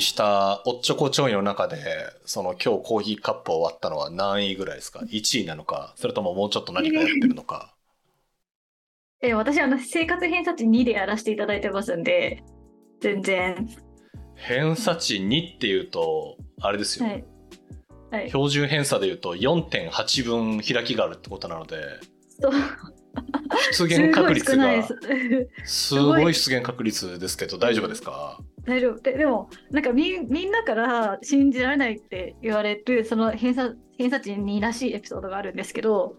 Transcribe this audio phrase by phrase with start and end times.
[0.00, 1.76] にしたおっちょこちょいの中で、
[2.24, 7.74] その今日コーヒーカップを割ったのは何位ぐらいですか ?1 位なのか、それとももうちょっと何かやってるのか？
[9.22, 12.42] え、私、あの、生活偏差値2でやらせていただいてますんで、
[13.02, 13.68] 全然。
[14.34, 17.06] 偏差値2っていうと、あれですよ。
[17.06, 17.24] はい。
[18.10, 18.28] はい。
[18.28, 21.76] 標準偏差でいうと4.8分開きがあるってことなので、
[22.40, 22.52] そう
[23.72, 24.64] 出現確率が。
[25.64, 28.38] すごい出現確率ですけど大丈夫ですか？
[28.64, 29.00] 大丈夫。
[29.00, 36.14] ででもなんかみみんなから信じられないって言われるその偏差偏差値2らしいエピソードがあるんですけど、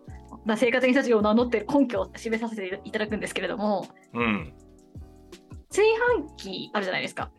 [0.45, 4.53] まあ、生活偏差値を名乗ってる根拠を示させていただくんですけれどもうん。
[5.69, 5.87] 炊
[6.17, 7.31] 飯器あるじゃないですか。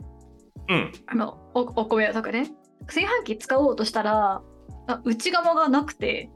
[0.68, 0.92] うん。
[1.06, 2.50] あのおお米とかね。
[2.86, 4.42] 炊飯器使おうとしたら
[4.88, 6.30] あ内釜がなくて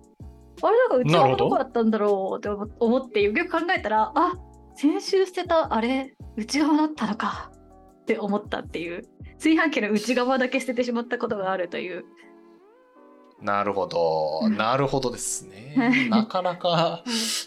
[0.63, 4.35] あれなんか内釜なるほどどこだったんだろうって思思ってよくよく考えたらあ
[4.75, 7.51] 先週捨てたあれ内釜だったのか
[8.03, 9.03] って思ったっていう
[9.35, 12.05] 炊飯器の内釜だけ捨ててしまったことがあるという
[13.43, 14.41] なるほど。
[14.45, 16.09] う んなるほどですねはい。
[16.09, 17.03] なかなか、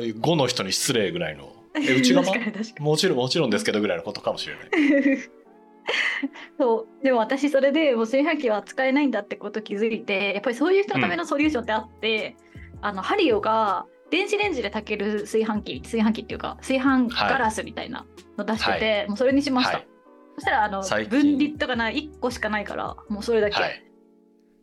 [0.00, 1.52] 5の人に失礼ぐらいの。
[1.76, 2.84] え内釜確かに確かに。
[2.84, 5.18] もちろんもちろんですけどぐらいのことかもしれない。
[6.58, 7.04] そう。
[7.04, 12.36] でも私それでもう炊飯器は使えないんだってこと気づいてやっぱりそういう人のためのソリューションってあって、
[12.80, 18.06] あのハリオが電子レンジで炊ける炊飯器炊飯器っていうか炊飯ガラスみたいな
[18.38, 19.88] の出してて、もうそれにしました、はい。
[20.36, 23.84] そしたらあの分離とかない1個しかないからもうそれだけ、はい。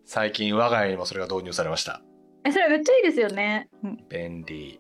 [0.06, 2.02] 最近我が家にもそれが導入されました。
[2.46, 4.06] えそれめっちゃいいですよね、うん。
[4.10, 4.80] 便利。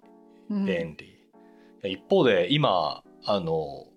[0.49, 0.65] うん。
[0.65, 1.91] 便利。
[1.91, 3.87] 一方で今あの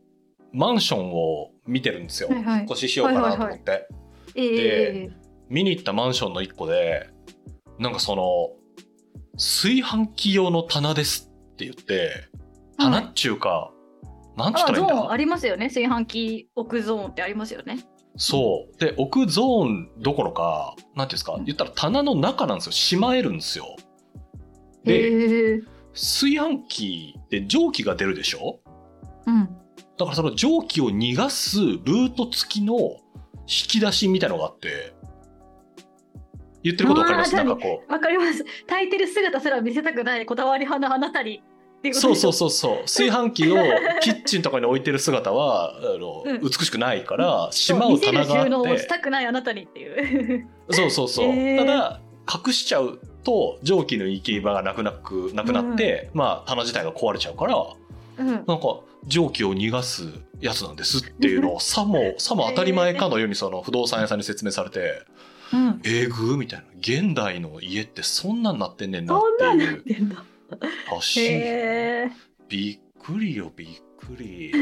[0.53, 2.29] マンションを見てるんですよ。
[2.29, 2.59] はいはい。
[2.61, 3.89] 引っ越ししようかなと思って。
[4.35, 5.11] ええ
[5.49, 7.09] 見に行ったマンションの一個で
[7.79, 8.51] なんかその
[9.37, 12.29] 炊飯器用の棚ですって言って
[12.79, 13.71] 棚っちゅうか、
[14.37, 14.95] なんつったあゾらいいんだ？
[14.95, 15.69] ーンありますよね。
[15.69, 17.87] 炊飯器置くゾーンってありますよね。
[18.17, 18.79] そう。
[18.79, 21.39] で置くゾーンどころかなんていうんですか？
[21.45, 22.73] 言ったら棚の中なんですよ。
[22.73, 23.77] しまえるんですよ。
[24.85, 28.61] で炊飯器って蒸気が出るでしょ？
[29.27, 29.49] うん。
[29.99, 33.01] だからその蒸気を逃がすルート付きの引
[33.47, 34.95] き出しみたいのがあって
[36.67, 37.35] 言ってることわかります？
[37.37, 37.93] なんかこう。
[37.93, 38.45] わかります。
[38.67, 41.43] 炊いてる姿すら見せたくないこだわり派のあなたに
[41.93, 42.51] そうそううそう。
[42.51, 43.57] そう炊飯器を
[44.03, 46.41] キッチンとかに置いてる姿はあの、うん。
[46.41, 50.49] 美しくないからしまう棚があ収納をっしてたくないあなたにっていう。
[50.71, 51.59] そうそうそう、へー。
[51.59, 52.01] ただ
[52.47, 57.57] 隠しちゃうと蒸気の行き場がなくなくなくなって、まあ棚自体が壊れちゃうから
[58.19, 58.27] うん。
[58.27, 60.03] なんか蒸気を逃がす
[60.41, 65.03] やつなんですっていうのをさもさも当たり前かのようにその不動産屋さんに説明されて
[65.53, 65.81] うん。
[65.85, 66.67] えぐみたいな。
[66.79, 70.25] 現代の家ってそんなんなってんねんなっそんなんなっていうてんだ
[70.93, 71.21] らしい。
[71.27, 72.11] へえ
[72.49, 73.69] びっくりよびっ
[73.99, 74.53] くり。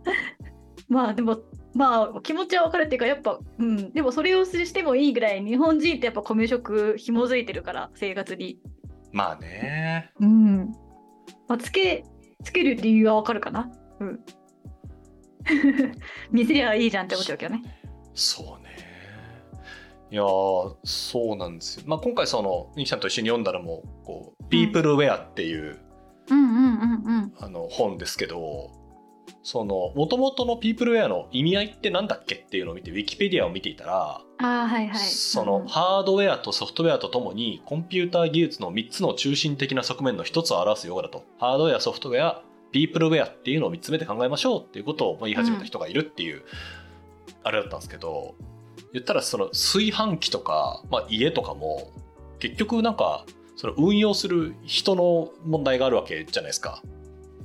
[0.88, 1.40] まあでも
[1.74, 3.92] まあ気持ちは分かるっていうかやっぱうん。
[3.92, 8.60] でもそれをしてもいいぐらい日本人ってやっぱ米食紐づいてるから生活に。
[9.12, 10.12] まあね。
[10.20, 10.72] うん。
[11.48, 12.04] まあつけ
[12.44, 13.70] つける理由は分かるかな？
[14.00, 14.20] うん。
[16.30, 17.62] 見せりゃいいじゃんって思っちゃうけどね。
[18.14, 18.76] そうね
[20.10, 25.80] いやーそうなんですよ、まあ、今回そのニキさんと一緒に読んだのもこう「ピープルウェア」っていう、
[27.70, 28.70] 本ですけど
[29.42, 34.98] その元々のピープルウェアの意味合いってなんだっけっていうのを見てウィキペディアを見ていたら、ああはいはい。
[34.98, 41.24] そのうんハードウェアとソフトウェアとともにコンピューター技術の3つの中心的な側面の1つを表す用語だと。
[41.38, 42.42] ハードウェアソフトウェア
[42.72, 46.42] ピープルウェアっていうのを3つ目で考えましょうっていうことを言い始めた人がいるっていう、
[47.44, 48.34] あれだったんですけど
[48.92, 51.92] 言ったらその炊飯器とか、まあ、家とかも
[52.38, 56.82] 結局なんかその運用する人の問題があるわけじゃないですか。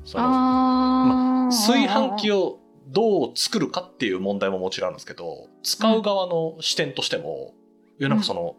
[0.03, 1.49] そのああ。
[1.49, 7.53] 炊飯器をどう作るかっていう問題ももちろんあるんですけど使う側の視点としても、
[7.99, 8.55] いやなんかその、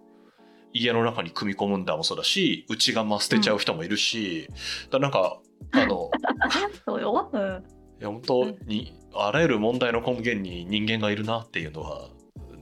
[0.72, 4.48] 家の中に組み込むんだもそうだし内釜捨てちゃう人もいるし、
[4.90, 5.40] だからなんか
[5.72, 6.10] あの
[6.86, 7.28] そうよ。
[7.30, 7.64] うん。
[8.00, 12.08] いや本当にあらゆる問題の根源に人間がいるなっていうのは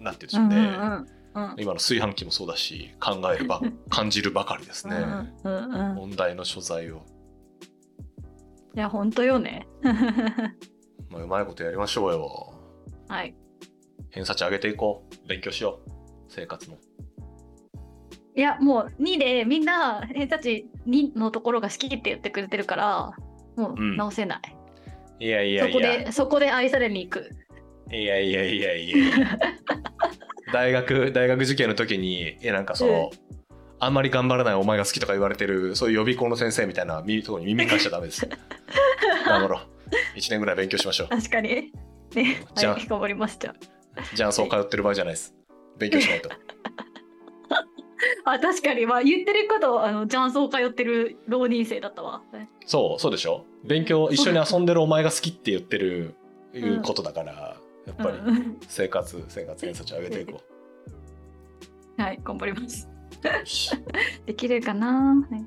[0.01, 0.77] なんていうんでしょうね、
[1.35, 1.55] うんうんうん。
[1.59, 5.95] 今の炊飯器もそうだし考えるば感じるばかりですね、うんうんうん。
[5.97, 7.03] 問題の所在を、
[8.75, 9.67] いや、本当よね。
[11.11, 12.55] まあ、うまいことやりましょうよ
[13.09, 13.35] はい。
[14.11, 15.91] 偏差値上げていこう勉強しよう
[16.29, 16.77] 生活の
[18.37, 23.13] いや、もう2でみんな偏差値2のところが好きって言ってくれてるから、
[23.57, 24.41] もうんう直せない。
[25.19, 27.31] いやいやそこいやで、そこで愛されに行く。
[27.91, 28.97] いやいやいやいや。
[30.53, 33.11] 大学大学受験の時にいやなんかその、
[33.79, 38.29] あんまり頑張らないお前が好きとか言われてるそういう予備校の先生みたいなみところに耳貸しちゃダメです。
[39.27, 40.19] 頑張ろう。
[40.19, 41.09] 1年ぐらい勉強しましょう。
[41.09, 41.73] 確かに。
[42.15, 42.73] ね、じゃあ。
[42.75, 43.55] はい、頑張りました。
[44.15, 45.35] じゃあそう通ってる場合じゃないです。
[45.79, 46.31] 勉強しないと。
[48.25, 52.23] あ、確かに、まあ、言ってること、あの、雀荘通ってる浪人生だったわ。
[52.67, 53.47] そうそうでしょ。
[53.65, 56.15] 勉強一緒に遊んでるお前が好きって言ってる
[56.55, 57.57] いうことだから、
[57.99, 60.41] やっぱりうん生活生活偏差値上げていこ
[61.99, 62.89] はい、頑張ります。
[64.27, 65.15] できるかな？
[65.31, 65.45] はい。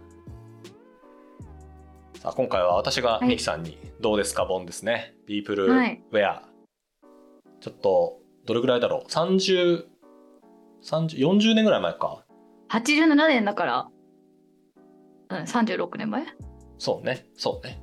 [2.19, 3.27] さあ今回は私がはい。
[3.29, 6.03] ミキさんに「どうですかボン」ですね「ピープルウはい。
[6.11, 6.43] ェア」
[7.59, 9.85] ちょっとどれぐらいだろう？30
[10.83, 12.25] 30 40年ぐらい前か。
[12.69, 13.89] 87年だから、
[15.29, 16.25] うん、36年前、
[16.77, 17.81] そうねそうね。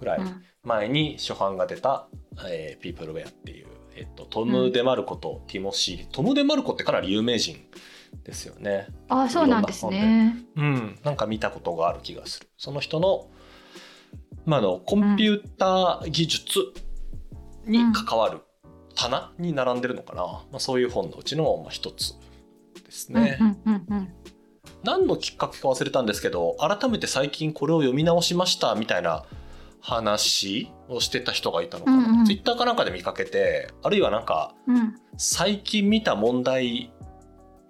[0.00, 2.08] ぐらいうん、前に初版が出た
[2.46, 7.56] 「えー、ピープルウェア」っていう、えっと、トム・デ・マルコとティモシー、トム・デ・マルコってかなり有名人
[8.24, 8.88] ですよね。
[9.08, 10.36] あ、そうなんですね。
[10.56, 10.98] うん。
[11.04, 12.48] なんか見たことがある気がする。
[12.56, 13.28] その人の,、
[14.46, 16.60] まあ、あのコンピューター技術
[17.66, 18.40] に関わる
[18.94, 22.14] 棚に並んでるのかな、まあ、そういう本のうちのまあ一つ
[22.84, 24.08] ですね、うんうんうんうん。
[24.84, 29.24] 何のきっかけか忘れたんですけど改めて最近これを読み直しましたみたいな
[29.86, 32.24] 話をしてた人がいたのかな、うんうん。
[32.24, 34.94] ツイッターかなんかで見かけてあるいはなんかうん。
[35.18, 36.90] 最近見た問題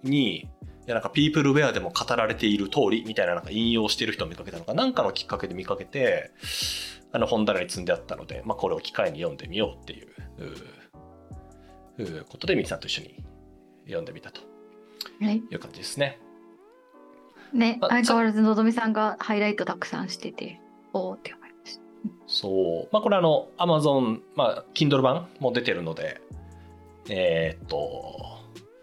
[0.05, 0.49] にい
[0.87, 4.75] やなんかピープルウェアでも語られている通りみたいななんか引用してる人を見かけたのか。
[4.75, 6.31] 何かのきっかけで見かけて
[7.11, 10.09] あの本棚に積んであったので、まあ、これを機会に読んでみようっていう
[11.99, 13.25] うことでミキさんと一緒に
[13.87, 14.41] 読んでみたと。
[15.21, 15.39] はい。
[15.39, 16.21] いう感じですね。
[17.53, 20.61] ね、あ相変わらずのぞみさんがハイライトたくさんしてて、
[20.93, 21.35] おおって。
[22.27, 22.89] そう。
[22.93, 26.21] まあ、これあの、Amazon、まあ、Kindle 版も出てるので、
[27.09, 28.39] えーっと、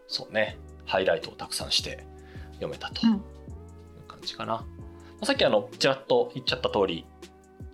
[0.08, 2.06] そうね、ハイライトをたくさんして
[2.54, 3.22] 読めたといううん
[4.08, 4.54] 感じかな。
[4.54, 4.64] ま
[5.22, 7.06] あさっきあの、ちらっと言っちゃった通り、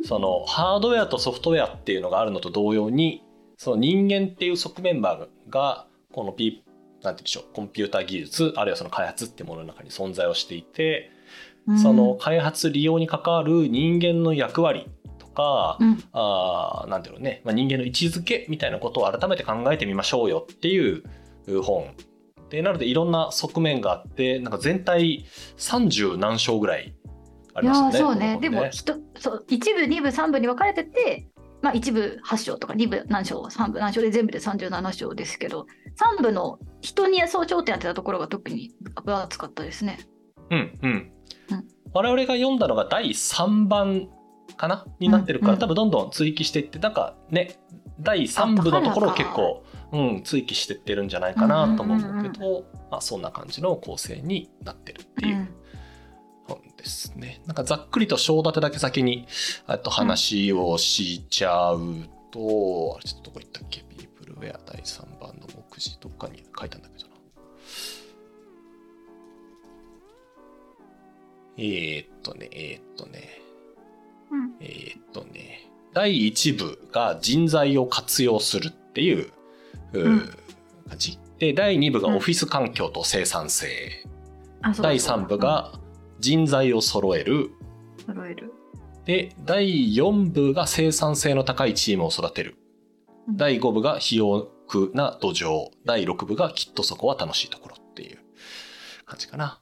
[0.03, 3.23] その、ハードウェアとソフトウェアっていうのがあるのと同様に、
[3.57, 6.63] その人間っていう側面が、この P、
[7.01, 11.11] なんて言うんでしょう、コンピューター技術、あるいはその開発っていうものの中に存在をしていて、
[11.81, 14.96] その開発利用に関わる人間の役割と
[15.37, 21.03] か、うん、あーなんていうのね、まあ、人間の位置づけみたいなことを改めて考えてみましょうよっていう
[21.61, 21.93] 本
[22.49, 25.25] でなのでいろんな側面があってなんか全体
[25.57, 26.95] 30何章ぐらい
[27.53, 28.35] ありますよね。
[28.35, 28.49] ーそうね。
[28.49, 31.27] この本でもそう一部二部三部に分かれてて、
[31.61, 38.71] まあ、一部8章とか二部何章三部何章で全部で37章ですけど三部の人に総頂点やってたところが特に
[39.03, 39.99] 分厚かったですね。
[40.49, 41.11] うんうん。
[41.51, 41.67] うん。
[41.93, 44.07] 我々が読んだのが第3番
[44.55, 44.85] かな？
[44.99, 45.61] になってるから、うんうん。
[45.61, 47.59] 多分どんどん追記していってなんかね
[47.99, 55.35] 第3部のところを結構、うん、追記してってるんじゃないかなと思うんだけど、まあ、そんな感じの構成になってるっていう。
[55.35, 55.49] うん。
[56.47, 57.41] 本ですね。
[57.45, 59.27] なんかざっくりと章立てだけ先に
[59.65, 63.81] あと話をしちゃうと、あれちょっとどこ行ったっけ？
[63.81, 67.15] ピープルウェア第3番の目次どっかに書いたんだけどな。
[71.57, 73.06] えー、っとね、えー、っと
[76.07, 79.31] 第1部が人材を活用するっていう、
[79.91, 80.19] ううん
[80.87, 81.19] 感じ。
[81.37, 83.67] で、第2部がオフィス環境と生産性。
[84.61, 85.73] うだ第そうだ3部が
[86.19, 87.33] 人材を揃える。
[88.07, 88.53] うん揃える。
[89.03, 92.55] で、第4部が生産性の高いチームを育てる。
[93.27, 94.47] うん第5部が肥沃
[94.93, 95.71] な土壌。
[95.83, 98.19] 第6部がきっとそこは楽しいところっていう
[99.05, 99.59] 感じかな。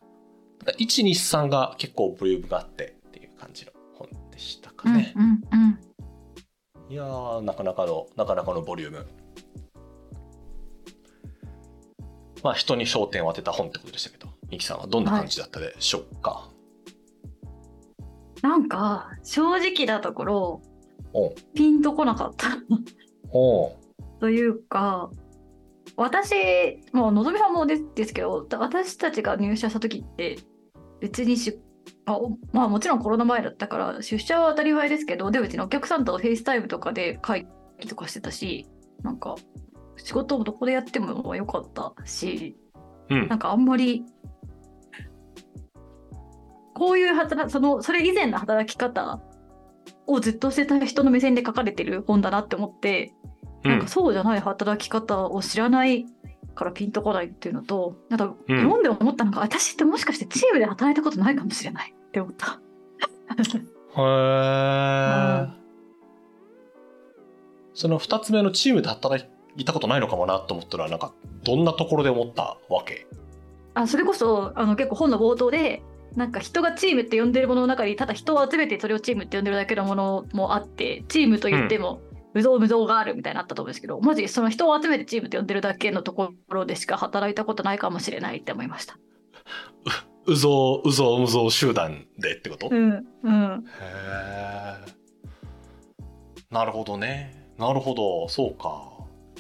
[0.78, 5.14] 1、2、3が結構ボリュームがあってっていう感じの本でしたかね。
[5.16, 5.95] うんうんうん
[6.90, 9.08] いやー、なかなかの、なかなかのボリューム。
[12.44, 16.52] まあ、人に焦点を当てた本ってことでしたけど、ミキさんはどんな感じだったでしょうか？
[18.44, 20.62] なんか正直なところ
[21.56, 22.50] ピンとこなかった
[24.20, 25.10] というか
[25.96, 26.36] 私
[26.94, 30.38] もうのぞみさんもですですけど私たちが入社した時って
[31.00, 31.60] 別にし
[32.06, 37.48] あおまあもちろんコロナ前だったから出社は当たり前ですけどで別にお客さんとフェイスタイムとかで会
[37.80, 38.68] 議とかしてたし
[39.02, 39.36] なんか
[39.98, 42.56] 仕事をどこでやってもよかったし
[43.10, 43.28] うん。
[43.28, 44.04] なんかあんまり
[46.74, 49.22] こういう働そのそれ以前の働き方
[50.08, 53.14] をずっとしてた人の目線で書かれてる本だなって思って、
[53.64, 56.06] なんかそうじゃない働き方を知らない
[56.54, 58.58] からピンとこないっていうのとなんかうん。
[58.62, 62.62] 読んで思ったのが、私ってもしかしてチームで働いたことないかもしれないって思った。
[63.98, 64.02] へ
[65.44, 65.48] え、
[67.74, 73.06] その2つ目のチームで働いたことないのかもなと思ったらなんかどんなところで思ったわけ？
[73.74, 75.84] あそれこそあの結構本の冒頭で
[76.16, 82.00] なんか人がチームって呼んでるものの中にただ人を集めてそれをチームって呼んでるだけのものもあってチームと言っても
[82.34, 88.98] 無造無造があるみたいになったと思うんですけど、マジその人を集めてチームって呼んでるだけのところでしか働いたことないかもしれないって思いました。
[90.26, 93.66] うぞううぞうぞう集団でってこと、へうんうん。
[93.82, 94.76] え
[96.52, 97.50] なるほどね。
[97.58, 98.28] なるほど。
[98.30, 98.92] そうか。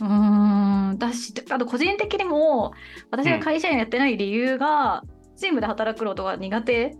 [0.01, 0.97] うーん。
[0.97, 2.73] だしあと個人的にも
[3.11, 5.03] 私が会社員やってない理由が、
[5.35, 6.95] チームで働くことが苦手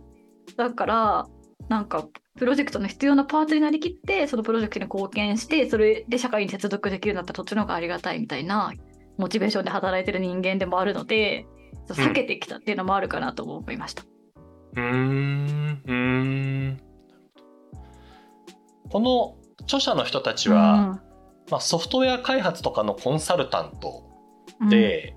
[0.56, 1.26] だから
[1.68, 8.72] なんかプロジェクトの必要なパーツになりきってそのプロジェクトに貢献してそれで社会に接続できるんだったらそっちの方がありがたいみたいな
[9.16, 11.46] モチベーションで働いてる人間でもあるので
[11.94, 14.02] 避けてきたっていうのもあるかなと思いました。
[14.02, 15.82] うーん。
[15.84, 15.94] うー
[16.72, 16.80] ん。
[18.90, 21.00] この著者の人たちは、
[21.50, 24.06] まあ、ソフトウェア開発とかのコンサルタント
[24.60, 25.14] うん、で、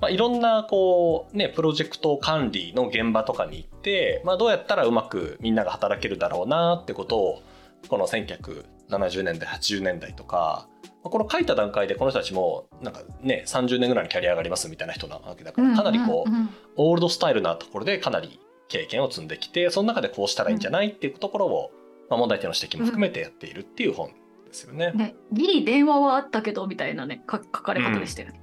[0.00, 7.42] まあ、いろんなこう、ね、プロジェクト管理の現場とかに行って、まあ、どうやったらうまくみんなが働けるだろうなってことを
[7.88, 10.71] この1970年代80年代とかまあ
[11.02, 21.70] この書いた段階でこの人たちもなんかね30年ぐらいのキャリアがありますみたいな人なわけだからかなりこううんうんオールドスタイルなところでかなり経験を積んできてその中でこうしたらいいんじゃないっていうところを、
[22.08, 24.08] まあ、問題点の指摘も含めてやっているっていう本
[24.46, 24.92] ですよね。
[24.92, 28.40] ね、ギリ電話はあったけどみたいなねか書かれ方でしたよね。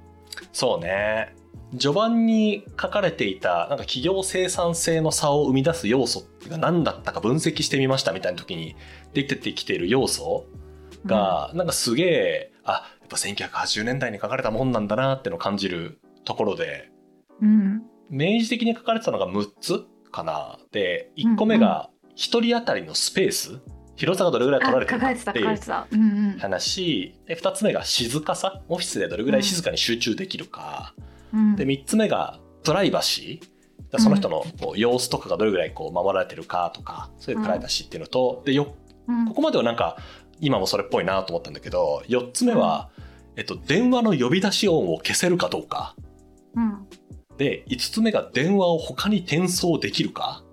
[0.52, 1.34] そうね
[1.78, 8.76] 序盤に書かれていたなんか企業生産性の差を生み出す要素が何だったか分析してみましたみたいな時に
[9.12, 10.46] 出てきている要素
[11.06, 16.90] が、なんかすげえあやっぱ1980年代に書かれたもんなんだなってのを感じるところで
[17.40, 17.82] うん。
[18.10, 20.58] 明示的に書かれてたのが6つかな。
[20.72, 23.60] で1個目が1人当たりのスペース。
[23.96, 27.14] 広さがどれぐらい取られてるかったていう話。
[27.26, 28.62] で2つ目が静かさ。
[28.68, 30.94] オフィスでどれぐらい静かに集中できるか。
[31.32, 31.56] うん。
[31.56, 33.98] で3つ目がプライバシー。
[33.98, 38.74] その人のこう様子とかがどれぐらいこう守られてるかとかそういうプライバシーっていうのと、でよ
[39.08, 39.26] うん。
[39.28, 39.96] ここまではなんか
[40.40, 42.90] 今もそれっぽいなと思ったんだけど4つ目は、
[43.36, 45.94] えっと、電話の呼び出し音を消せるかどうか。
[46.54, 46.86] うん。
[47.36, 50.44] で5つ目が電話を他に転送できるか、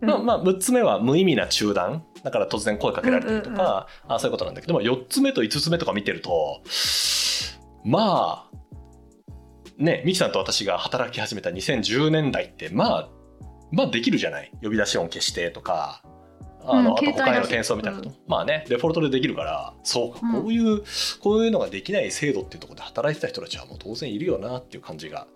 [0.00, 2.04] まあまあ、6つ目は無意味な中断。
[2.24, 6.62] だから突然声かけられたりとか、あそういうことなんだけども4つ目と5つ目とか見てると
[7.84, 8.56] まあ
[9.76, 13.08] ねミキさんと私が働き始めた2010年代ってまあ
[13.72, 14.50] まあできるじゃない。
[14.62, 16.02] 呼び出し音消してとか
[16.66, 20.42] あの、うんあと他への転送みたいなこと、まあねデフォルトでできるからそうか、うん。
[20.42, 20.82] こういう
[21.20, 25.26] こういうのができない制度っていうところで働いてた人たちはもう当然いるよなっていう感じが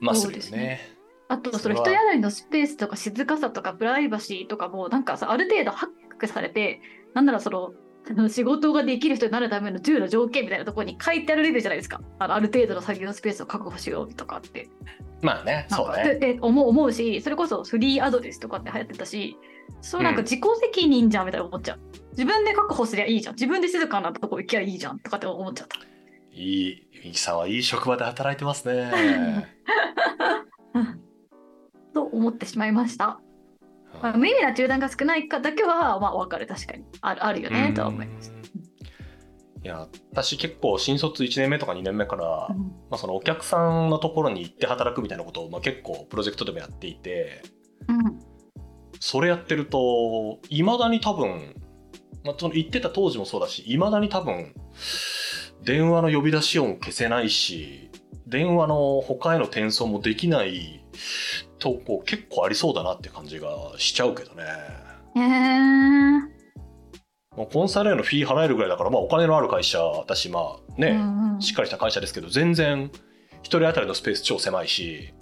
[0.00, 0.58] まあするよそうですね。
[0.58, 0.92] ね。
[1.28, 6.80] あとその人当たりのスペースとか静かさとかプライバシーとかもなんかさある程度ハックされて
[7.14, 7.72] なんならその
[8.28, 12.00] 仕事ができる人になるための10の条件みたいなところに書いてあるレベルじゃないですか。
[12.18, 14.68] あのある程度の作業スペースを確保しようとかって。
[15.22, 16.18] まあねそうね。
[16.18, 19.36] でで思う思うしそれこそフリーアドレスとかって流行ってたし
[19.80, 21.80] そうなんか自己責任じゃんみたいな思っちゃう、
[22.12, 23.34] 自分で確保すりゃいいじゃん。
[23.34, 25.78] 自分で静かなとこ行きゃいいじゃんとかって思っちゃった。
[26.34, 28.90] いいミキさんはいい職場で働いてますね。
[30.74, 31.00] うん
[31.92, 33.20] と思ってしまいました。
[34.02, 36.84] まあ、無意味な中断が少ないかだけは、まあ、分かる、確かに。
[37.02, 38.32] あるあるよね、とは思います。
[39.64, 42.58] いや私結構新卒1年目とか2年目から、うん。
[42.58, 47.42] まあ、そのお客さんのところに行って働くみたいなことを、まあ、結構プロジェクトでもやっていて
[47.88, 48.31] うん
[49.04, 51.56] それやってるといまだに多分、
[52.22, 54.54] まあ、その行ってた当時もそうだしいまだに多分
[55.64, 57.90] 電話の呼び出し音消せないし
[58.28, 60.84] 電話の他への転送もできない
[61.58, 64.44] とこ結構ありそうだなって感じがしちゃうけどね。
[65.16, 66.20] へー
[67.36, 72.92] もうコンサルへのフィー払えるぐらいだから、まあ、お金のある会社だしまあね、うんうんしっかりした会社ですけど全然
[73.42, 75.12] 一人当たりのスペース超狭いし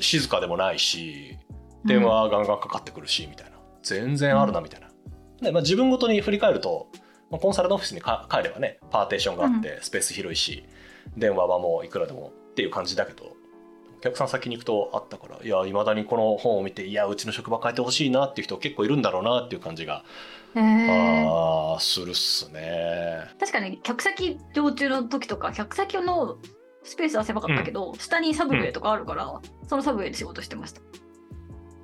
[0.00, 1.38] 静かでもないし
[1.84, 3.56] 電話ガンガンかかってくるしみたいな。
[3.82, 4.88] 全然あるなみたいな。
[5.40, 6.88] で、まあ、自分ごとに振り返ると、
[7.30, 10.64] まあ、コンサルのオフィスにか帰ればねパーテーションがあってスペース広いし、
[11.16, 13.36] 電話はもういくらでもっていう感じだけど
[13.98, 20.04] お客さん先に行くとあったからいやいまだにこの本を見ていやうちの職場変えてほしいなっていう人結構いるんだろうなっていう感じが、
[20.54, 21.28] へー。
[21.28, 23.20] あーするっすね。
[23.40, 26.36] 確かに客先常駐の時とか客先の
[26.84, 30.80] スペースは狭かったけど、下にサブウェイとかあるから、そのサブウェイで仕事してました。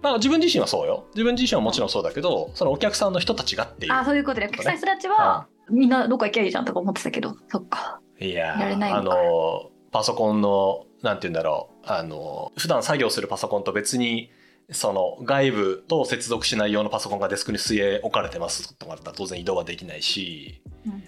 [0.02, 1.06] まあ自分自身はそうよ。
[1.14, 3.92] 自分自身はもちろんそうだけど、そのお客さんの人たちがっていう。
[3.92, 7.36] あそういうことで客先人たちは、みんなどっか行きゃいいじゃんとか思ってたけど。
[7.48, 8.00] そっか。
[8.20, 11.86] いやあのパソコンのなんて言うんだろう。
[11.86, 14.30] あの普段作業するパソコンと別に
[14.70, 21.02] その外部と接続しない用のパソコンがデスクに据え置かれてますとかだったら当然移動はできないし、うん。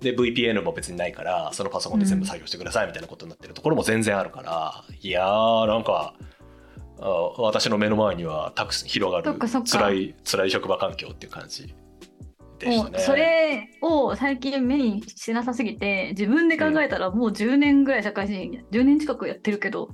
[0.00, 6.24] で VPN も別にないからそのパソコンで全部作業してくださいみたいなことになってるところも全然あるから、いやーなんかあ
[7.38, 11.74] 私の目の前にはたくさん広がる辛い辛い職場環境っていう感じ
[12.58, 12.98] でしたね。
[12.98, 19.88] それを最近目にしなさすぎて自分で考えたらもう10年ぐらい社会人10年近くやってるけど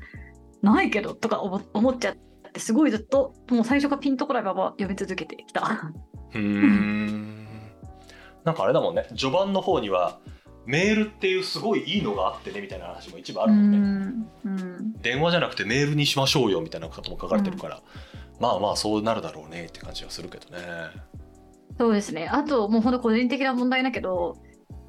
[0.62, 2.16] ないけどとか思思っちゃっ
[2.52, 5.92] てすごいずっともう最初からピンとこないまま読み続けてきた。
[6.34, 7.46] うーん
[8.44, 10.18] なんかあれだもんね序盤の方には
[10.66, 17.80] メールっていうすごいいいのがあってねみたいな話も一部あうるもんね、んうん電話じゃなくてメールにしましょうよみたいなことも書かれてるから、
[18.40, 20.58] まあまあそうなるだろうねって感じはするけどね
[21.78, 22.28] そうですね。
[22.28, 24.38] あと、もう本当個人的な問題だけど、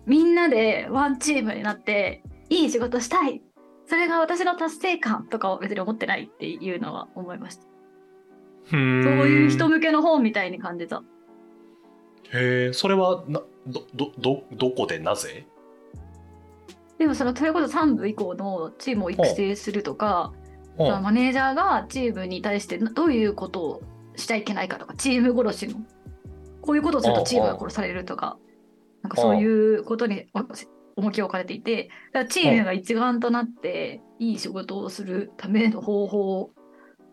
[0.05, 3.41] みんなでワンチームになって、いい仕事したい。
[3.85, 7.63] それが私の達成感とかを別に思ってないっていうのは思いました。
[8.69, 11.03] そういそういう人向けの本みたいに感じた。
[12.33, 15.45] へえそれはなどどどどこでなぜ？
[16.97, 20.33] でもその、それこそ3部以降のチームを育成するとか、
[20.77, 23.81] そのマネージャーがチームに対してどういうことを
[24.15, 25.79] しちゃいけないかとか、チーム殺しの、
[26.61, 28.37] こういうことをするとチームが殺されるとか、
[29.03, 30.27] なんかそういうことに
[30.95, 36.51] 重きを置かれていて、だからチームが一丸となっていい仕事をするための方法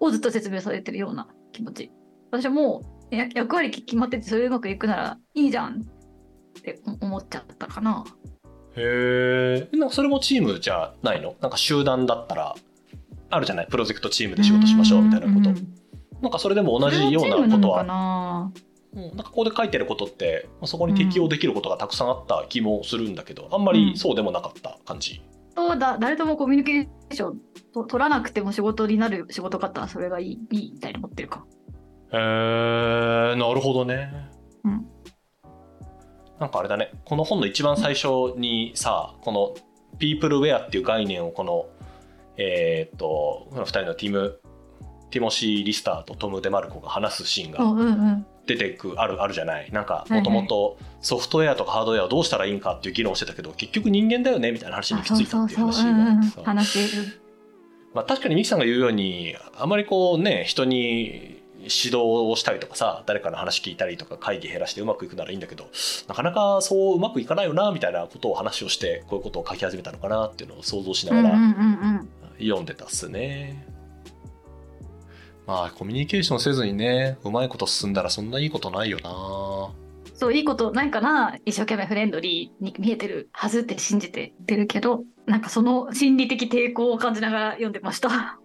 [0.01, 1.93] をずっと説明されてるような気持ち。
[2.31, 8.05] 私はもうや役割決まっててそれうまくいくならいいじゃんって思っちゃったかな。
[8.77, 11.35] へえんかそれもチームじゃないの？
[11.41, 12.55] なんか集団だったら
[13.31, 13.67] あるじゃない？
[13.67, 15.75] プロジェクトチームで仕事しましょうみたいなこと、うん
[16.23, 17.85] なんかそれでも同じようなことは。
[17.85, 18.51] な。
[18.95, 19.03] うん。
[19.09, 25.21] なんかここで書いてることってまあそこに適用できることがたくさんあった気もするんだけど、あんまりそうでもなかった感じ。
[25.55, 25.99] だ。
[25.99, 27.41] 誰ともコミュニケーション
[27.75, 31.45] と取らなくても仕事になる仕事方はそれがいいいいみたいに思ってるか。
[32.11, 34.31] へえなるほどね。
[34.65, 34.87] うん
[36.41, 36.91] なんかあれだね。
[37.05, 39.55] この本の一番最初にさこの
[39.99, 41.67] 「ピープルウェア」っていう概念をこの
[42.37, 44.41] えーっとこの2人のティム
[45.11, 48.27] ティモシー・リスターとトム・デマルコが話すシーンがうんうんうん。
[48.47, 49.71] 出てくあるあるじゃない。
[49.73, 56.51] なんかもともとソフトウェアとかハードウェアをどうしたらいいんかっていう議論をしてたけど結局人間だよねみたいな話にあ行き着いたっていう話が。
[56.51, 57.25] あってさ。
[57.95, 61.99] まあ、確かにミキさんが言うようにあまりこうね人に指導
[62.31, 65.69] をしたりとかさ誰かの話聞いたりとか会議減らしてうまくいくならいいんだけど
[66.09, 72.09] なかなかそううまくいかないよなみたいなことを話をしてこういうことを書き始めたのかなっていうのを想像しながらうん。
[72.39, 73.67] 読んでたっすね。
[75.47, 79.71] まあコミュニケーションせずにねうまいこと進んだらそんないいことないよな。
[80.15, 88.39] そういいことないかな一生懸命フレンドリーに見えてるはずって信じて出るけどなんかその心理的抵抗を感じながら読んでました。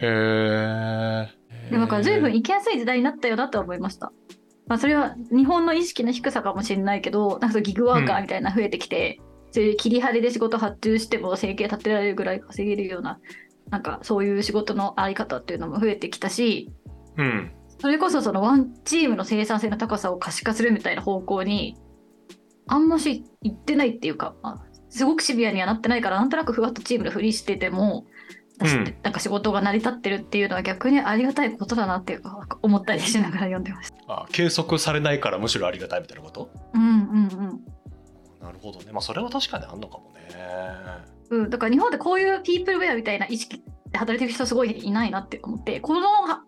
[0.00, 1.37] へえ。
[1.70, 4.12] でもなんか随分生きやすい時代になったよなとは思いました。
[4.66, 13.18] まあ、それは日本の意識の低さかもしれないけど、なんかギグワーカーみたいな増えてきて、そういう切り張りで仕事発注しても生計立てられるぐらい稼げるような、
[13.70, 16.70] なんかそういう仕事のあり方っていうのも増えてきたし、
[17.16, 17.52] うん。
[17.80, 21.76] それこそそのワンチームの生産性の高さを可視化するみたいな方向に、
[22.66, 28.04] あんまし行ってないっていうか、まあ、すごくシビアにはなってないから、なんとなくふわっとチームのふりしてても、
[29.02, 33.96] なんか仕事が成り立ってるっていうのは逆にありがたいことだなっていうか思ったりしながら読んでました。
[34.08, 36.50] あ計測されないからむしろありがたいみたいなこと？
[36.74, 36.92] うんうんう
[37.26, 37.60] ん。
[38.40, 38.92] なるほどね。
[38.92, 40.18] まあそれは確かにあんのかもね。
[41.30, 46.00] うん、だから日本でこういうピープルウェアみたいな意識で働いてる人すごいいないなって思ってこの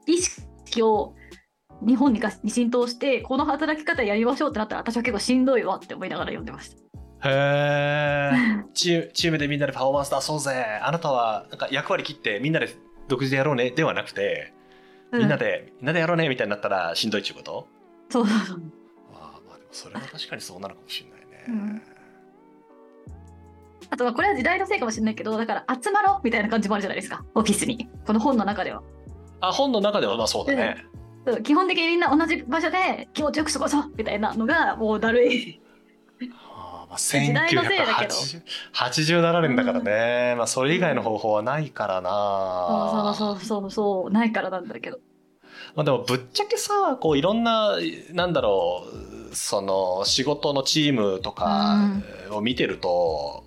[0.07, 1.15] 意識を
[1.87, 6.77] 日本に浸透してこの働き方やりましょうってなったら私は結構しんどいわって思いながら読んでました。
[7.23, 8.65] へえ。
[8.73, 10.65] チームでみんなでパフォーマンス出そうぜ。
[10.83, 12.75] あなたはなんか役割切ってみんなで
[13.09, 14.53] 独自でやろうねではなくて、
[15.13, 17.69] みんなで、でみんなでやろうねみたいになったらしんどいっちゅうこと？
[18.09, 18.63] そうそうそう
[19.13, 21.45] ああまあでもそれは確かにそうなのかもしれないね。
[21.49, 21.83] うん
[23.93, 28.83] あとはこれは時代のせいかもしれないけどだから集まろうみたいな感じもあるじゃないですかオフィスにこの本の中では。
[29.41, 30.85] あ本の中ではまあそうだね。
[31.27, 35.61] そう基本的にみんな同じ場所で気持ちよく過ごそうみたいなのがもうだるい。
[36.91, 38.15] まあ、時代のせいだけど。
[38.15, 38.43] 1980
[38.75, 44.99] 87年だからね、まあそれ以外の方法はないからな、そうそうそうそうそうないからなんだけど。
[45.77, 47.77] まあ、でもぶっちゃけさこういろんな
[48.13, 48.85] なんだろ
[49.31, 51.91] うその仕事のチームとか
[52.31, 53.45] を見てると、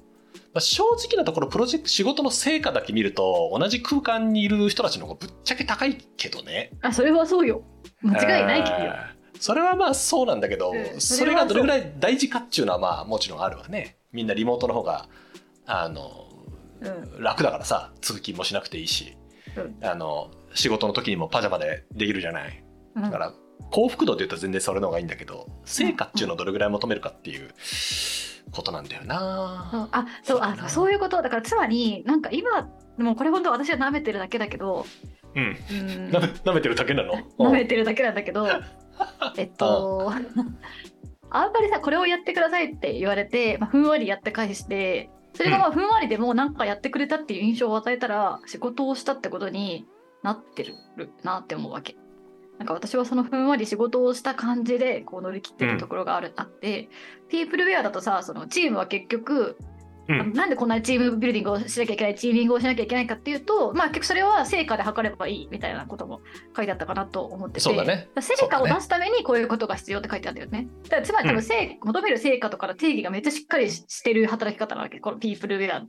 [0.54, 6.72] まあ、正直なところプロジェクト仕事の成果だけ見ると同じ空間にいる人たちの方がぶっちゃけ高いけどね。
[6.82, 7.64] あそれはそうよ。
[8.04, 8.84] 間違いないけどよ。
[8.86, 11.02] えーそれはまあそうなんだけど、うん。
[11.02, 13.98] そそれがどれぐらい大事かっていうのはまあもちろんあるわね。
[14.14, 15.10] みんなリモートの方が
[15.66, 16.30] あの
[16.80, 17.22] うん。
[17.22, 19.18] 楽だからさ通勤もしなくていいし、
[19.58, 19.86] うん。
[19.86, 22.64] あの仕事の時にもパジャマでできるじゃない。
[22.96, 23.02] うん。
[23.02, 23.34] だから
[23.70, 27.50] 幸福度で言うと全然それの方がいいんだけど成果っていうのをどれぐらい求めるかっていう
[28.52, 29.90] ことなんだよな。
[29.92, 31.22] あそうあそういうこと。
[31.22, 34.86] だからつまりなんか今もうこれ本当私は舐めてるだけだけど、
[35.36, 36.22] うん、うん、な
[36.54, 37.16] めてるだけなの？
[37.40, 38.48] 舐めてるだけなんだけど
[39.38, 40.12] えっと
[41.30, 49.86] あんまりさこれをやってくださいって言われて、まあ、ふんわりやって返してそれがまあふんわりでもなんかやってくれたっていう印象を与えたら仕事をしたってことに
[50.22, 50.76] なってる
[51.24, 51.98] なって思うわけ。
[52.60, 56.88] なんか私はそのふんわり仕事をした感じでこう乗り切ってるところがある、あって
[57.28, 59.58] ピープルウェアだとさそのチームは結局
[60.08, 60.34] うん。
[60.34, 66.22] なんでこんなにチームビルディングをしなきゃいけないチーミングをしなきゃいけないかっていうとまあ結局それは成果で測ればいいみたいなことも
[66.56, 67.60] 書いてあったかなと思ってて。
[67.62, 68.10] そうだね。
[68.20, 70.70] 成果を出すためにこういうことが必要って書いてあるんだよね。
[70.84, 75.88] だからつまり多分成、求める成果とかの定義がめっちゃしっかりししてる働き方なわけこのピープルウェ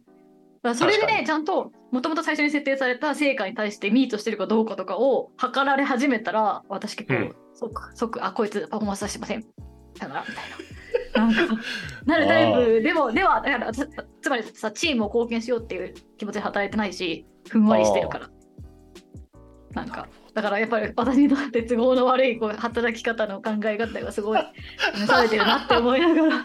[0.64, 0.74] ア。
[0.74, 7.36] それでねちゃんともともと最初に設定された成果に対してミートしてるかどうかとかを測られ始めたら私結構、うん。
[7.54, 9.44] 即即あこいつパフォーマンスはしません。
[9.98, 10.83] だからみたいな。
[11.14, 11.40] なんか
[12.06, 12.82] なるタイプ。
[12.82, 13.88] でもではだからつ
[14.20, 18.30] つまりさチームを貢献しようっていう気持ちで働いてないしふんわりしてるから。
[19.72, 24.38] なんかだからやっぱり私にとって都合の悪いこう働き方の考え方がすごい
[24.94, 26.44] 試されてるなって思いながら。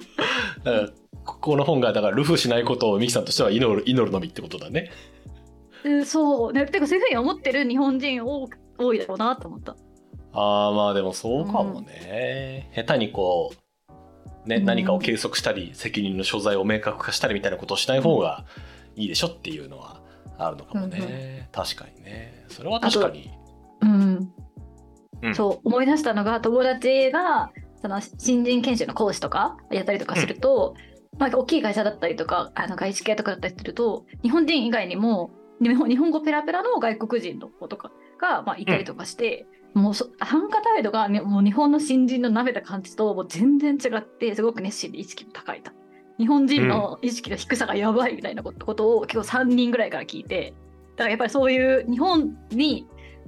[1.26, 4.90] ここの本がだからルフしないことをミキさんとしては祈る祈るのみってことだね。
[5.84, 6.54] うんそう。
[6.54, 9.76] ねてかそういうふうに思ってる日本人多多いだろうなと思った。
[10.34, 13.58] ああまあでもそうかもね、下手にこう、
[14.46, 14.66] ねうん。
[14.66, 18.46] 何かを計測したり責任の所在を明確化したりみたいなことをしない方が
[18.96, 20.02] いいでしょっていうのは
[20.38, 22.46] あるのかもね、確かにね。
[22.50, 23.32] それは確かに。
[23.82, 24.32] うん、
[25.22, 25.36] うん。
[25.36, 30.76] そう思い出したのが友達がその新人研修の講師とかやったりとかすると、
[31.18, 45.72] まあ、大きい会社だったりとかあの外資系とかだったりすると日本人以外にも日本日本語ペラペラの外国人の子とかが、まあ、いたりとかして、もうそ参加態度が、ね、もう日本の新人の舐めた感じともう全然違ってすごく熱心で意識も高いと。
[46.18, 50.54] 日本人の意識の低さがやばいみたいなことことを結構3人ぐらいから聞いて
[50.98, 52.86] だからやっぱりそういう日本に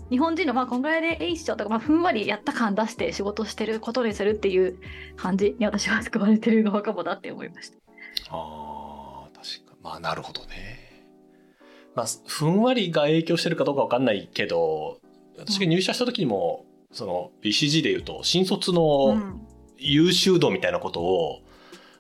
[0.10, 4.77] 日本人のまあこんぐらいでえいっしょとか、まあ、ふんわりやった感出して仕事してることにするっていう
[5.15, 7.77] 感じに私は救われてる側かもだって思いました。
[8.30, 11.06] あー確かまあなるほどね
[11.95, 14.99] まあふんわりが影響してるかどうかわかんないけど
[15.41, 21.41] 私が入社した時にも、その BCG でいうと新卒うのん優秀度みたいなことを、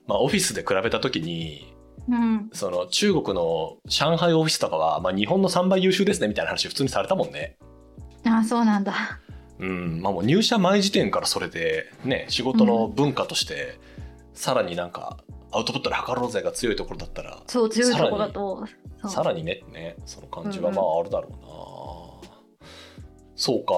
[0.05, 1.71] まあ、オフィスで比べた時に
[2.09, 7.57] うん、その中国の上海オフィスとかは、まあ、日本の3倍優秀ですねみたいな話普通にされたもんね。
[8.25, 8.93] ああそうなんだ。
[9.59, 13.79] うんまあ、もう入社前時点からそれで、ね、仕事の文化として、
[14.33, 15.19] さらになんか
[15.51, 18.65] アウトプットで測ろうぜが強いところだったらそう強いとこだと。
[19.07, 21.37] さらにねねその感じはうんまああるだろうな、
[23.41, 23.73] そうか。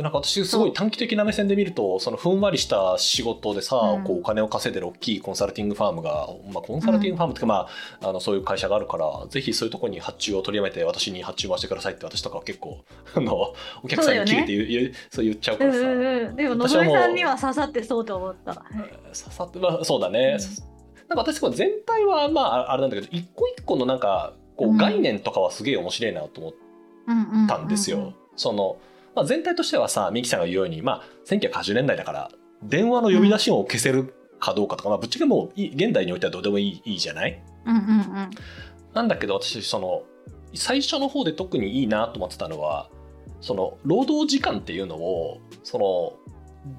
[0.00, 4.04] なんか私すごい短期的な目線で見るとそのふんわりした仕事でさ、うん。
[4.04, 7.66] こうお金を稼いでる大きいコンサルティングファームが、まあ、コンサルティングファームっていうか、ま
[8.00, 12.84] あ、あのそういう会社があるからぜひそういうところに発注を取りやめて私に発注回してくださいって私とかは結構
[13.16, 13.52] あの
[13.82, 18.52] お客さんに切れて言う言うそう言っちゃうからさ、うんうんうん、でもの私はもうぞみさんには刺さってそうと思った。
[18.52, 18.78] はい。
[19.12, 20.38] 刺さってまあそうだね、
[21.08, 24.76] なんか私これ全体はまああれなんだけど一個一個のなんかこううん。
[24.76, 26.52] 概念とかはすげえ面白いなと思っ
[27.08, 28.14] うんうんたんですよ。
[28.40, 28.78] その
[29.14, 32.30] まあ、全体としてはさミキさんが言うように、まあ、1980年代だから
[32.62, 37.42] 電話の呼び出し音を消せるかどうかとか、まあ、ぶっちゃけもういい現代においてはどうでもいいいいじゃない？
[37.66, 38.30] うんうんうん。
[38.94, 40.04] なんだけど私その
[40.54, 42.88] 最初の方で特にいいなと思ってたのは
[43.40, 46.12] その労働時間っていうのをその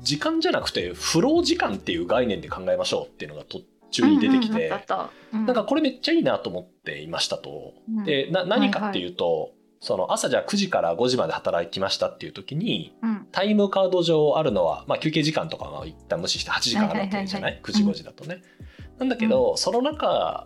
[0.01, 4.99] 時間じゃなくてフロー時間っていう概念で考えましょうっていうのが途中に出てきて、うん
[5.35, 5.45] うんうん。
[5.47, 7.73] なんかこれめっちゃいいなと思っていましたと。
[7.93, 8.03] うん。
[8.05, 13.27] でな何かっていうと、その朝じゃあ9時から5時まで働きましたっていう時にうん。
[13.31, 17.51] タイムカード上あるのは、まあ、休憩時間とかは一旦無視して8時間あるわけじゃない？
[17.53, 17.61] はいはいはいはい。
[17.63, 18.41] 9時5時だとね。
[18.99, 20.45] なんだけど、その中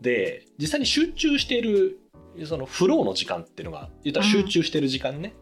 [0.00, 1.98] で実際に集中している
[2.44, 5.34] そのフローの時間っていうのが言ったら集中してる時間ね、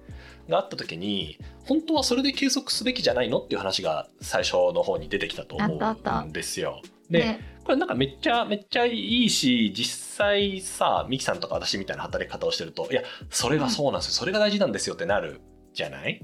[0.48, 3.38] があった時に本当はそれで計測すべきじゃないの？
[3.40, 6.82] っていう話が最初の方に出てきたと思うんですよ。
[7.10, 15.40] で、ねこれなんかめっちゃめっちゃいいし実際さミキさんとか私みたいな働き方をしてるといやそれがそうなんですよ、それが大事なんですよってなる
[15.72, 16.20] じゃない？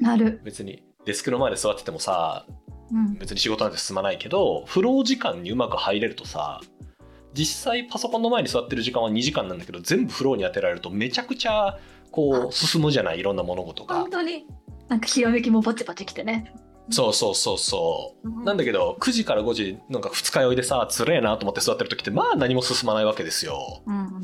[0.00, 0.40] なる。
[0.44, 2.44] 別にデスクの前で座っててもさ
[2.90, 3.14] うん。
[3.14, 6.60] 別に仕事なんて進まないけどフロー時間にうまく入れるとさ
[7.32, 11.78] 実際パソコンの前に座ってる時間は2時間なんだけど全部フローに当てられるとめちゃくちゃ
[12.10, 13.20] こう進むじゃない？
[13.20, 14.10] いろんな物事が本。
[14.10, 14.46] 当に。
[14.88, 16.52] なんかひらめきもバチバチきてね。
[16.90, 23.82] そうそうそうそううんなんだけど9時から5時なんか二日酔いでさつれえなと思って座ってる時ってまあ何も進まないわけですよ。
[23.86, 24.22] うんうん。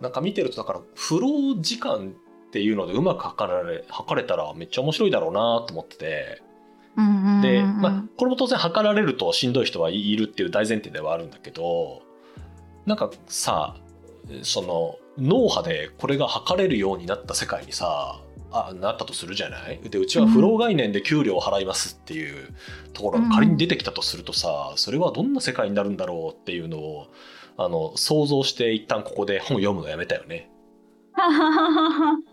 [0.00, 2.14] なんか見てるとだからフロー時間
[2.48, 6.42] っていうのでうまく測られ測れたらめっちゃ面白いだろうなと思ってて
[6.96, 12.02] うんうんうんうんで、まあ、これも当然測られるとしんどい人はいるっていう大前提ではあるんだけど
[12.86, 13.76] なんかさ
[14.42, 18.20] その脳波でこれが測れるようになった世界にさ
[18.52, 19.78] あなったとするじゃない？
[19.88, 22.48] でうちはフロー概念で給料を払いますっていう
[22.92, 27.06] ところが仮に出てきたとするとさそれはどんな世界になるんだろうっていうのを
[27.56, 30.50] あの想像して一旦ここで本読むのやめたよね。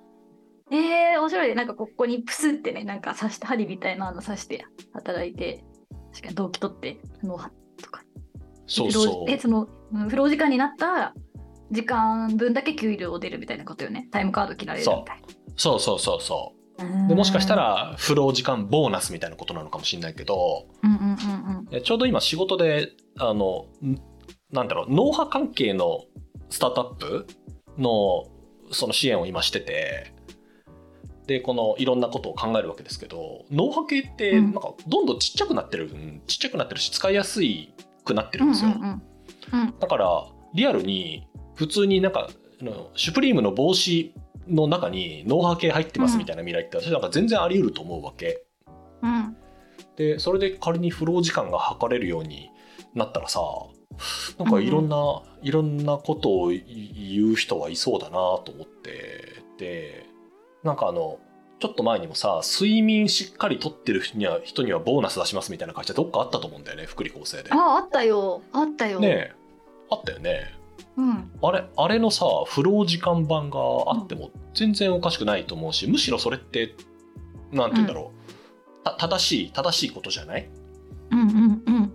[0.70, 1.56] えー、面白いね。
[1.56, 5.64] なんかここにプスってね、なんか刺して、針みたいなの刺して働いて、
[6.12, 7.50] 確かに動機取って、脳波
[7.82, 8.04] とか。
[8.66, 11.14] そうそうえ、その、うんフロー時間になった
[11.72, 14.10] 時間分だけ給料出るみたいなことよね。
[14.12, 15.22] タイムカード切られるみたい
[15.58, 16.84] そうそうそうそう。
[16.84, 17.08] な。
[17.08, 24.00] でもしかした、らフロー時間ボーナスみたいなことなのかもしれないけどうんうんうんちょうど今仕事であのん
[24.52, 26.06] なんだろう脳波関係の
[26.50, 27.28] スタートアップ
[27.78, 28.26] の
[28.72, 30.14] その支援を今してて
[31.26, 34.44] でこのいろんなことを考えるわけですけど脳波系ってうん。
[34.54, 37.74] なんかどんどんちっちゃくなってる、うんちっちゃくなってるし使いやすい
[38.06, 44.14] くなってるうんんですよ、うんうんうんだからリアルに普通になんかあのシュプリームの帽子
[44.48, 48.44] の中に脳波系入ってますみたいな未来って私なんか全然あり得ると思うわけ。
[49.02, 49.36] うん
[49.96, 52.52] でそれで仮にフロー時間が測れるように
[52.94, 53.42] なったらさ
[54.38, 60.06] なんかいろんな、いろんなことを言う人はいそうだなと思ってで
[60.64, 61.18] なんかあの
[61.60, 67.52] ちょっと前にもさ睡眠しっかりとってる人には人にはボーナス出しますみたいな会社どっかあったと思うんだよね福利厚生で。
[67.52, 68.44] あ、あったよ。
[68.52, 69.00] あったよ。
[69.00, 69.32] ねえ
[69.90, 70.54] あったよね。
[70.98, 71.32] うん。
[71.42, 76.76] あれあれのさフロー時間版があっても全然おかしくないと思うしむしろそれって
[77.52, 78.12] なんて言うんだろ
[78.82, 80.50] う、た正しい正しいことじゃない？
[81.12, 81.94] うんうんうん。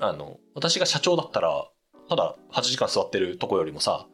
[0.00, 1.68] あの私が社長だったら
[2.08, 4.06] ただ8時間座ってるとこよりもさ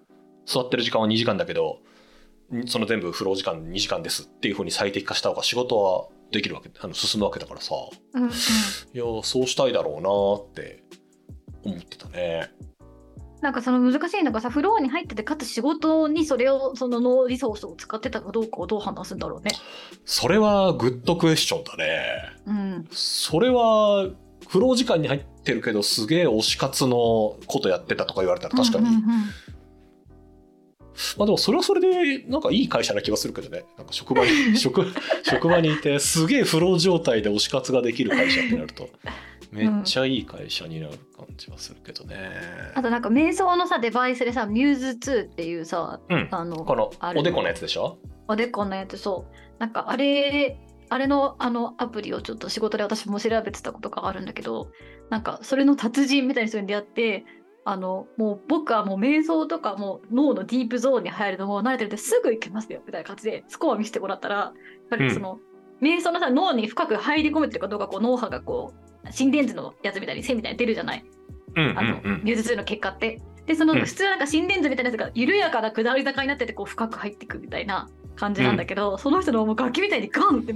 [0.45, 1.79] 座ってる時間は2時間だけど
[2.55, 7.75] んその全部フロー時間2時間ですっていう風に最適化した方が仕事はできるわけあの進むわけだからさ
[8.15, 8.29] うんうん。
[8.29, 10.83] いやそうしたいだろうなって
[11.65, 12.51] 思ってたね。
[13.41, 19.53] なんかその難しいのがさ、フローに入ってて、かつ仕事にそれを、その脳リソースを使ってたかどうかをどう判断するんだろうね。
[20.05, 22.13] それはグッドクエスチョンだね。
[22.47, 22.89] うん。
[22.91, 24.11] それは
[24.49, 26.97] フロー時間に入ってるけどすげえ推し活の
[27.47, 29.05] ことやってたとか言われたら確かに、うんうんうん
[31.17, 34.85] まあでもそれはそれでなんかいい会社な気がするけどねなんか職場に職
[35.25, 38.91] 職場にいてすげえフロー状態で推し活ができる会社ってなると
[39.51, 42.17] めっちゃいい会社になる感じはするけどね、
[42.75, 46.29] あとなんか瞑想のさデバイスでさミューズ2っていうさうん。
[46.31, 47.99] あのこのおでこのやつでしょ？
[48.29, 49.35] おでこのやつそう。
[49.59, 50.57] なんかあれ
[50.89, 54.71] あれのあのアプリをちょっと仕事で私も調べてたことがあるんだけど
[55.09, 57.25] なんかそれの達人みたいな人に出会って
[57.65, 64.53] あのもう僕はもう瞑想とかもう脳のディープゾーンに入るのも慣れてるんですぐ行けますよみたいな感じでスコア見せてもらったらやっ
[64.89, 65.39] ぱりその、
[65.83, 71.05] 瞑想のさ脳に深く入り込むっていうかどうかこう脳波がこう心電図のやつみたいに線みたいに出るじゃない？
[71.57, 72.25] うんあの、うんうん。
[72.25, 73.21] ミューズ2の結果って。
[73.47, 73.81] で、そのうん。
[73.85, 80.55] 普通なんか心電図みたいなやつが緩やかな下り坂になっててこう深く入っていくみたいな感じなんだけど、その人のもう楽器みたいにガンって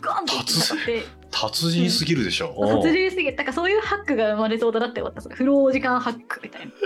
[0.00, 0.26] ガンっ
[0.86, 1.04] て。
[1.30, 6.72] 達人すぎるでしょ、達人すぎてだからそういうハックが生まれそうだなって思ったそのフロー時間ハックみたいな。
[6.72, 6.76] こ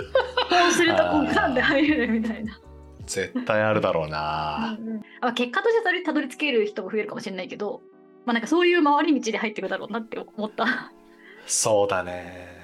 [0.69, 2.59] うするとこうガンって入れるみたいな、
[3.07, 5.01] 絶対あるだろうな、うんうん。
[5.21, 7.81] あ結果としてそれにたどり着ける人も増えるかもしれないけど
[8.25, 10.91] まあなんかそういう回り道で入ってくだろうなって思った。
[11.45, 12.62] そうだね。